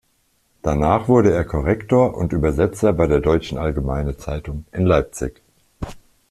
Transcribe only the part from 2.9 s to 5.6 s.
bei der Deutschen Allgemeine Zeitung in Leipzig.